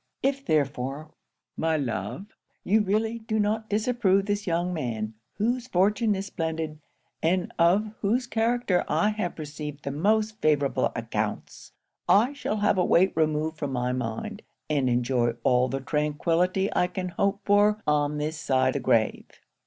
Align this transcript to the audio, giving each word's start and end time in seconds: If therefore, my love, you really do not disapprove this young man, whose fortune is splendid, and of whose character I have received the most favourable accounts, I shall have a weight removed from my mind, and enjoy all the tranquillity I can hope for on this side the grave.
If 0.23 0.43
therefore, 0.43 1.11
my 1.55 1.77
love, 1.77 2.25
you 2.63 2.81
really 2.81 3.19
do 3.19 3.39
not 3.39 3.69
disapprove 3.69 4.25
this 4.25 4.47
young 4.47 4.73
man, 4.73 5.13
whose 5.35 5.67
fortune 5.67 6.15
is 6.15 6.25
splendid, 6.25 6.79
and 7.21 7.53
of 7.59 7.91
whose 8.01 8.25
character 8.25 8.83
I 8.87 9.09
have 9.09 9.37
received 9.37 9.83
the 9.83 9.91
most 9.91 10.41
favourable 10.41 10.91
accounts, 10.95 11.73
I 12.09 12.33
shall 12.33 12.57
have 12.57 12.79
a 12.79 12.83
weight 12.83 13.13
removed 13.15 13.59
from 13.59 13.73
my 13.73 13.91
mind, 13.91 14.41
and 14.71 14.89
enjoy 14.89 15.33
all 15.43 15.67
the 15.69 15.79
tranquillity 15.81 16.73
I 16.75 16.87
can 16.87 17.09
hope 17.09 17.41
for 17.45 17.79
on 17.85 18.17
this 18.17 18.39
side 18.39 18.73
the 18.73 18.79
grave. 18.79 19.27